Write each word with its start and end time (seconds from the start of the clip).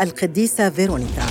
القديسة 0.00 0.70
فيرونيكا. 0.70 1.26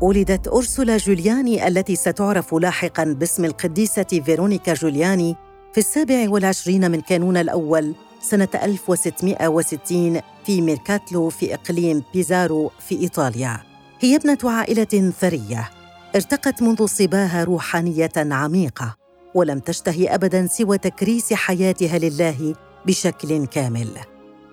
ولدت 0.00 0.48
أرسولا 0.48 0.96
جولياني 0.96 1.68
التي 1.68 1.96
ستعرف 1.96 2.54
لاحقاً 2.54 3.04
باسم 3.04 3.44
القديسة 3.44 4.22
فيرونيكا 4.24 4.74
جولياني 4.74 5.36
في 5.72 5.78
السابع 5.78 6.24
والعشرين 6.28 6.90
من 6.90 7.00
كانون 7.00 7.36
الأول 7.36 7.94
سنة 8.20 8.48
1660 8.54 10.20
في 10.46 10.60
ميركاتلو 10.60 11.28
في 11.28 11.54
إقليم 11.54 12.02
بيزارو 12.14 12.70
في 12.88 13.00
إيطاليا. 13.00 13.60
هي 14.00 14.16
ابنة 14.16 14.38
عائلة 14.44 15.12
ثرية. 15.20 15.70
ارتقت 16.14 16.62
منذ 16.62 16.86
صباها 16.86 17.44
روحانية 17.44 18.12
عميقة 18.16 18.96
ولم 19.34 19.58
تشتهي 19.58 20.14
أبداً 20.14 20.46
سوى 20.46 20.78
تكريس 20.78 21.32
حياتها 21.32 21.98
لله 21.98 22.54
بشكل 22.86 23.46
كامل. 23.46 24.11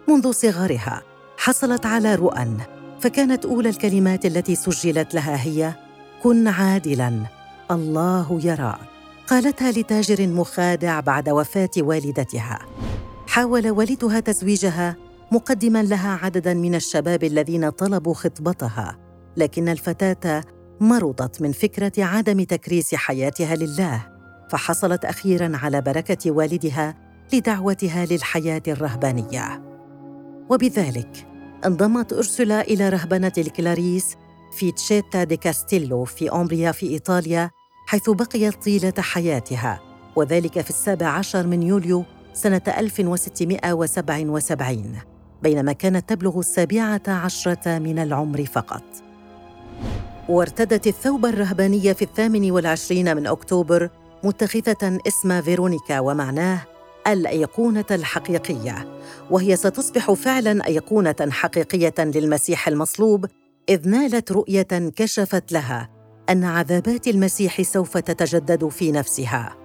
منذ 0.09 0.31
صغرها 0.31 1.01
حصلت 1.37 1.85
على 1.85 2.15
رؤى 2.15 2.57
فكانت 2.99 3.45
أولى 3.45 3.69
الكلمات 3.69 4.25
التي 4.25 4.55
سجلت 4.55 5.13
لها 5.13 5.43
هي 5.43 5.73
كن 6.23 6.47
عادلا 6.47 7.13
الله 7.71 8.39
يراك 8.43 8.79
قالتها 9.27 9.71
لتاجر 9.71 10.27
مخادع 10.27 10.99
بعد 10.99 11.29
وفاة 11.29 11.69
والدتها. 11.77 12.59
حاول 13.27 13.69
والدها 13.69 14.19
تزويجها 14.19 14.95
مقدما 15.31 15.83
لها 15.83 16.19
عددا 16.23 16.53
من 16.53 16.75
الشباب 16.75 17.23
الذين 17.23 17.69
طلبوا 17.69 18.13
خطبتها 18.13 18.97
لكن 19.37 19.69
الفتاة 19.69 20.43
مرضت 20.79 21.41
من 21.41 21.51
فكرة 21.51 21.91
عدم 21.97 22.43
تكريس 22.43 22.95
حياتها 22.95 23.55
لله 23.55 24.07
فحصلت 24.49 25.05
أخيرا 25.05 25.51
على 25.57 25.81
بركة 25.81 26.31
والدها 26.31 26.95
لدعوتها 27.33 28.05
للحياة 28.05 28.63
الرهبانية. 28.67 29.68
وبذلك 30.49 31.27
انضمت 31.65 32.13
أرسولا 32.13 32.61
إلى 32.61 32.89
رهبنة 32.89 33.31
الكلاريس 33.37 34.15
في 34.51 34.71
تشيتا 34.71 35.23
دي 35.23 35.37
كاستيلو 35.37 36.05
في 36.05 36.31
أومبريا 36.31 36.71
في 36.71 36.89
إيطاليا 36.89 37.49
حيث 37.85 38.09
بقيت 38.09 38.63
طيلة 38.63 38.93
حياتها 38.99 39.79
وذلك 40.15 40.61
في 40.61 40.69
السابع 40.69 41.07
عشر 41.07 41.47
من 41.47 41.63
يوليو 41.63 42.05
سنة 42.33 42.61
1677 42.67 44.95
بينما 45.43 45.73
كانت 45.73 46.09
تبلغ 46.09 46.39
السابعة 46.39 47.01
عشرة 47.07 47.79
من 47.79 47.99
العمر 47.99 48.45
فقط. 48.45 48.83
وارتدت 50.29 50.87
الثوب 50.87 51.25
الرهباني 51.25 51.93
في 51.93 52.01
الثامن 52.01 52.51
والعشرين 52.51 53.15
من 53.15 53.27
أكتوبر 53.27 53.89
متخذة 54.23 54.99
اسم 55.07 55.41
فيرونيكا 55.41 55.99
ومعناه 55.99 56.61
الأيقونة 57.07 57.85
الحقيقية 57.91 58.87
وهي 59.31 59.55
ستصبح 59.55 60.11
فعلا 60.11 60.67
أيقونة 60.67 61.15
حقيقية 61.29 61.93
للمسيح 61.99 62.67
المصلوب 62.67 63.25
إذ 63.69 63.89
نالت 63.89 64.31
رؤية 64.31 64.91
كشفت 64.95 65.51
لها 65.51 65.89
أن 66.29 66.43
عذابات 66.43 67.07
المسيح 67.07 67.61
سوف 67.61 67.97
تتجدد 67.97 68.67
في 68.67 68.91
نفسها. 68.91 69.55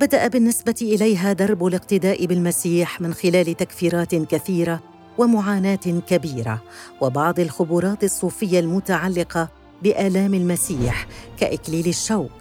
بدأ 0.00 0.28
بالنسبة 0.28 0.74
إليها 0.82 1.32
درب 1.32 1.66
الاقتداء 1.66 2.26
بالمسيح 2.26 3.00
من 3.00 3.14
خلال 3.14 3.56
تكفيرات 3.56 4.14
كثيرة 4.14 4.80
ومعاناة 5.18 6.02
كبيرة 6.06 6.62
وبعض 7.00 7.40
الخبرات 7.40 8.04
الصوفية 8.04 8.60
المتعلقة 8.60 9.48
بآلام 9.82 10.34
المسيح 10.34 11.06
كإكليل 11.40 11.86
الشوك. 11.86 12.32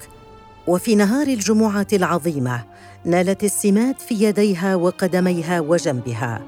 وفي 0.68 0.96
نهار 0.96 1.28
الجمعة 1.28 1.88
العظيمة 1.94 2.64
نالت 3.06 3.44
السمات 3.44 4.02
في 4.02 4.24
يديها 4.24 4.76
وقدميها 4.76 5.60
وجنبها. 5.60 6.42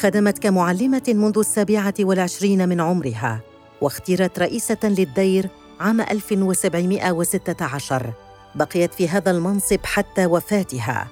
خدمت 0.00 0.38
كمعلمة 0.38 1.02
منذ 1.08 1.38
السابعة 1.38 1.94
والعشرين 2.00 2.68
من 2.68 2.80
عمرها 2.80 3.40
واختيرت 3.80 4.38
رئيسة 4.38 4.78
للدير 4.84 5.48
عام 5.80 6.00
1716 6.00 8.12
بقيت 8.54 8.94
في 8.94 9.08
هذا 9.08 9.30
المنصب 9.30 9.78
حتى 9.84 10.26
وفاتها. 10.26 11.08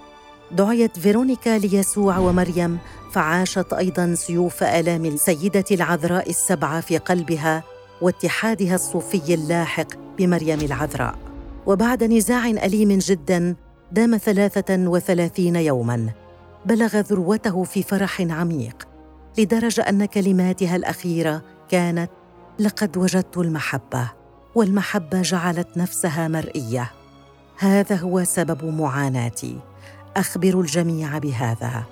دعيت 0.52 0.98
فيرونيكا 0.98 1.58
ليسوع 1.58 2.18
ومريم 2.18 2.78
فعاشت 3.12 3.72
أيضا 3.72 4.14
سيوف 4.14 4.62
آلام 4.62 5.04
السيدة 5.04 5.64
العذراء 5.70 6.30
السبعة 6.30 6.80
في 6.80 6.98
قلبها 6.98 7.62
واتحادها 8.00 8.74
الصوفي 8.74 9.34
اللاحق 9.34 9.88
بمريم 10.18 10.60
العذراء. 10.60 11.14
وبعد 11.66 12.04
نزاع 12.04 12.46
أليم 12.46 12.98
جدا 12.98 13.56
دام 13.96 14.16
ثلاثة 14.16 14.88
وثلاثين 14.88 15.56
يوماً 15.56 16.06
بلغ 16.66 17.00
ذروته 17.00 17.64
في 17.64 17.82
فرح 17.82 18.20
عميق 18.20 18.88
لدرجة 19.38 19.82
أن 19.82 20.04
كلماتها 20.04 20.76
الأخيرة 20.76 21.42
كانت 21.68 22.10
لقد 22.58 22.96
وجدت 22.96 23.38
المحبة 23.38 24.10
والمحبة 24.54 25.22
جعلت 25.22 25.68
نفسها 25.76 26.28
مرئية. 26.28 26.90
هذا 27.58 27.96
هو 27.96 28.24
سبب 28.24 28.64
معاناتي. 28.64 29.58
أخبر 30.16 30.60
الجميع 30.60 31.18
بهذا. 31.18 31.84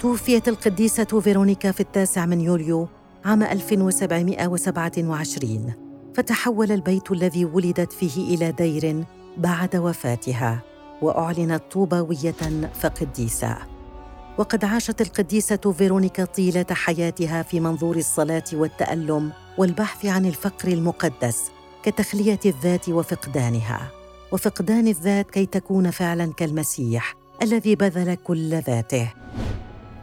توفيت 0.00 0.48
القديسة 0.48 1.20
فيرونيكا 1.20 1.72
في 1.72 1.80
التاسع 1.80 2.26
من 2.26 2.40
يوليو 2.40 2.88
عام 3.24 3.42
1727 3.42 5.72
فتحول 6.14 6.72
البيت 6.72 7.12
الذي 7.12 7.44
ولدت 7.44 7.92
فيه 7.92 8.34
إلى 8.34 8.52
دير 8.52 9.04
بعد 9.36 9.76
وفاتها. 9.76 10.75
واعلنت 11.02 11.62
طوباوية 11.72 12.70
فقديسة. 12.80 13.56
وقد 14.38 14.64
عاشت 14.64 15.00
القديسة 15.00 15.72
فيرونيكا 15.78 16.24
طيلة 16.24 16.66
حياتها 16.70 17.42
في 17.42 17.60
منظور 17.60 17.96
الصلاة 17.96 18.44
والتألم 18.52 19.32
والبحث 19.58 20.06
عن 20.06 20.26
الفقر 20.26 20.68
المقدس 20.68 21.50
كتخلية 21.82 22.40
الذات 22.46 22.88
وفقدانها. 22.88 23.90
وفقدان 24.32 24.88
الذات 24.88 25.30
كي 25.30 25.46
تكون 25.46 25.90
فعلا 25.90 26.32
كالمسيح 26.32 27.14
الذي 27.42 27.74
بذل 27.76 28.14
كل 28.14 28.54
ذاته. 28.54 29.12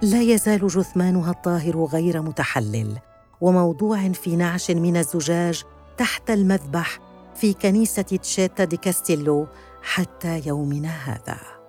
لا 0.01 0.21
يزال 0.21 0.67
جثمانها 0.67 1.31
الطاهر 1.31 1.85
غير 1.85 2.21
متحلل 2.21 2.97
وموضوع 3.41 4.11
في 4.11 4.35
نعش 4.35 4.71
من 4.71 4.97
الزجاج 4.97 5.63
تحت 5.97 6.29
المذبح 6.29 6.99
في 7.35 7.53
كنيسة 7.53 8.01
تشيتا 8.01 8.63
دي 8.63 8.77
كاستيلو 8.77 9.47
حتى 9.83 10.41
يومنا 10.45 10.89
هذا. 10.89 11.62